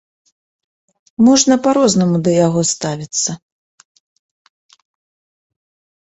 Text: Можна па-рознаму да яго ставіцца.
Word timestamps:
Можна 1.27 1.53
па-рознаму 1.67 2.15
да 2.29 2.33
яго 2.47 2.61
ставіцца. 2.73 3.31